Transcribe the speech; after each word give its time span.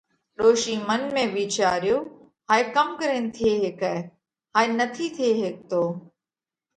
ڏوشِي 0.37 0.75
منَ 0.87 1.01
۾ 1.17 1.23
وِيچاريو، 1.35 1.99
هائي 2.51 2.63
ڪم 2.75 2.87
ڪرينَ 3.01 3.25
ٿي 3.35 3.49
هيڪئه؟ 3.65 3.97
هائي 4.55 4.67
نٿِي 4.79 5.07
ٿي 5.17 5.27
هيڪتو۔ 5.41 5.83